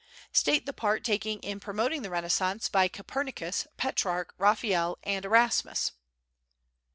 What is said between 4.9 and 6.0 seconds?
and Erasmus.